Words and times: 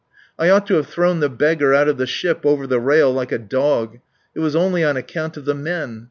"I 0.39 0.49
ought 0.49 0.65
to 0.65 0.73
have 0.77 0.87
thrown 0.87 1.19
the 1.19 1.29
beggar 1.29 1.75
out 1.75 1.87
of 1.87 1.99
the 1.99 2.07
ship 2.07 2.39
over 2.43 2.65
the 2.65 2.79
rail 2.79 3.13
like 3.13 3.31
a 3.31 3.37
dog. 3.37 3.99
It 4.33 4.39
was 4.39 4.55
only 4.55 4.83
on 4.83 4.97
account 4.97 5.37
of 5.37 5.45
the 5.45 5.53
men. 5.53 5.99